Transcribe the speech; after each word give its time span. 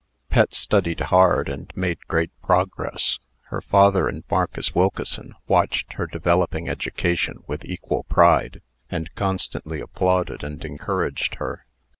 Pet 0.31 0.55
studied 0.55 0.99
hard, 0.99 1.47
and 1.47 1.71
made 1.75 2.07
great 2.07 2.31
progress. 2.41 3.19
Her 3.51 3.61
father 3.61 4.09
and 4.09 4.23
Marcus 4.31 4.73
Wilkeson 4.73 5.35
watched 5.47 5.93
her 5.93 6.07
developing 6.07 6.67
education 6.67 7.43
with 7.45 7.63
equal 7.65 8.05
pride, 8.05 8.63
and 8.89 9.13
constantly 9.13 9.79
applauded 9.79 10.43
and 10.43 10.65
encouraged 10.65 11.35
her. 11.35 11.67